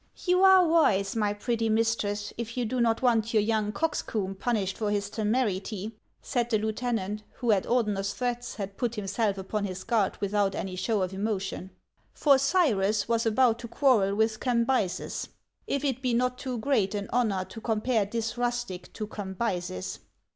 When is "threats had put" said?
8.11-8.95